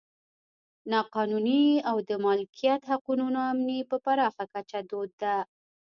[0.91, 5.35] نا قانوني او د مالکیت حقونو نا امني په پراخه کچه دود ده.